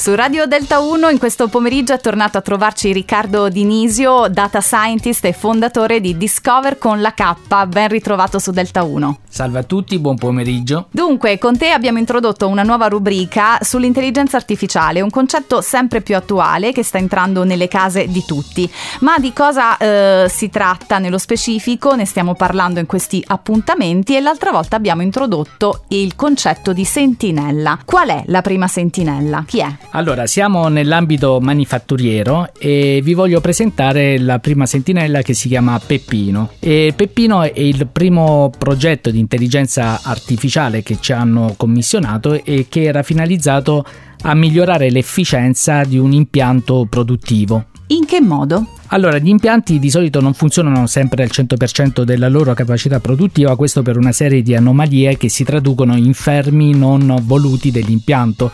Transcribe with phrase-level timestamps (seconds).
[0.00, 5.26] Su Radio Delta 1 in questo pomeriggio è tornato a trovarci Riccardo Dinisio, data scientist
[5.26, 7.66] e fondatore di Discover con la K.
[7.66, 9.18] Ben ritrovato su Delta 1.
[9.28, 10.86] Salve a tutti, buon pomeriggio.
[10.90, 16.72] Dunque, con te abbiamo introdotto una nuova rubrica sull'intelligenza artificiale, un concetto sempre più attuale
[16.72, 18.72] che sta entrando nelle case di tutti.
[19.00, 21.94] Ma di cosa eh, si tratta nello specifico?
[21.94, 27.80] Ne stiamo parlando in questi appuntamenti e l'altra volta abbiamo introdotto il concetto di sentinella.
[27.84, 29.44] Qual è la prima sentinella?
[29.46, 29.88] Chi è?
[29.92, 36.52] Allora, siamo nell'ambito manifatturiero e vi voglio presentare la prima sentinella che si chiama Peppino.
[36.60, 42.84] E Peppino è il primo progetto di intelligenza artificiale che ci hanno commissionato e che
[42.84, 43.84] era finalizzato
[44.22, 47.64] a migliorare l'efficienza di un impianto produttivo.
[47.88, 48.79] In che modo?
[48.92, 53.82] Allora, gli impianti di solito non funzionano sempre al 100% della loro capacità produttiva, questo
[53.82, 58.50] per una serie di anomalie che si traducono in fermi non voluti dell'impianto.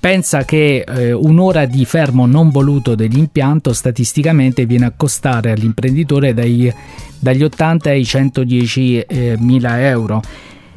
[0.00, 6.72] Pensa che eh, un'ora di fermo non voluto dell'impianto statisticamente viene a costare all'imprenditore dai,
[7.18, 10.22] dagli 80 ai 110 eh, mila euro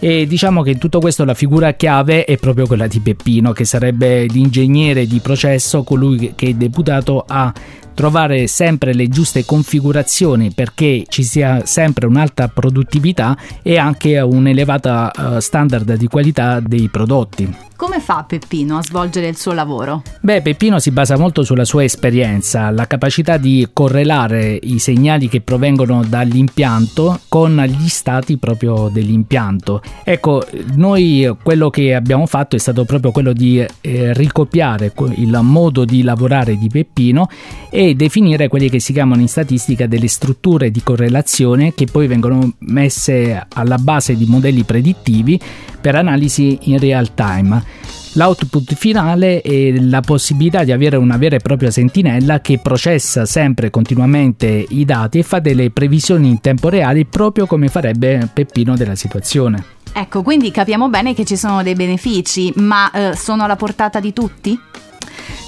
[0.00, 3.64] e diciamo che in tutto questo la figura chiave è proprio quella di Peppino che
[3.64, 7.52] sarebbe l'ingegnere di processo colui che è deputato a
[7.98, 15.38] trovare sempre le giuste configurazioni perché ci sia sempre un'alta produttività e anche un'elevata uh,
[15.40, 17.66] standard di qualità dei prodotti.
[17.78, 20.02] Come fa Peppino a svolgere il suo lavoro?
[20.20, 25.42] Beh, Peppino si basa molto sulla sua esperienza, la capacità di correlare i segnali che
[25.42, 29.80] provengono dall'impianto con gli stati proprio dell'impianto.
[30.02, 30.42] Ecco,
[30.74, 36.02] noi quello che abbiamo fatto è stato proprio quello di eh, ricopiare il modo di
[36.02, 37.28] lavorare di Peppino
[37.70, 42.54] e definire quelle che si chiamano in statistica delle strutture di correlazione che poi vengono
[42.60, 45.40] messe alla base di modelli predittivi
[45.80, 47.62] per analisi in real time.
[48.14, 53.70] L'output finale è la possibilità di avere una vera e propria sentinella che processa sempre
[53.70, 58.96] continuamente i dati e fa delle previsioni in tempo reale proprio come farebbe Peppino della
[58.96, 59.76] situazione.
[59.92, 64.12] Ecco, quindi capiamo bene che ci sono dei benefici, ma eh, sono alla portata di
[64.12, 64.58] tutti?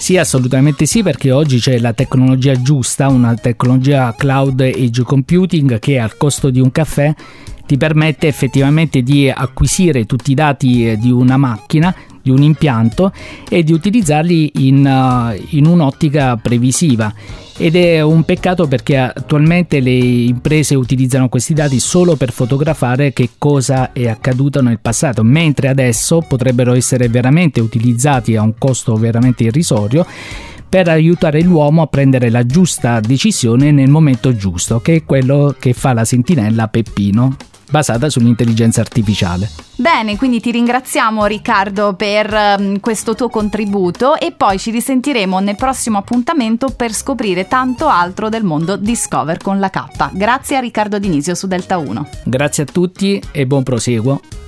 [0.00, 5.98] Sì, assolutamente sì, perché oggi c'è la tecnologia giusta, una tecnologia cloud edge computing che
[5.98, 7.14] al costo di un caffè
[7.66, 13.12] ti permette effettivamente di acquisire tutti i dati eh, di una macchina, di un impianto
[13.48, 17.12] e di utilizzarli in, uh, in un'ottica previsiva.
[17.56, 23.30] Ed è un peccato perché attualmente le imprese utilizzano questi dati solo per fotografare che
[23.36, 29.44] cosa è accaduto nel passato, mentre adesso potrebbero essere veramente utilizzati a un costo veramente
[29.44, 30.06] irrisorio
[30.70, 35.72] per aiutare l'uomo a prendere la giusta decisione nel momento giusto, che è quello che
[35.72, 37.36] fa la sentinella Peppino
[37.70, 39.48] basata sull'intelligenza artificiale.
[39.76, 45.56] Bene, quindi ti ringraziamo Riccardo per um, questo tuo contributo e poi ci risentiremo nel
[45.56, 50.10] prossimo appuntamento per scoprire tanto altro del mondo Discover con la K.
[50.12, 52.08] Grazie a Riccardo Dinisio su Delta 1.
[52.24, 54.39] Grazie a tutti e buon proseguo.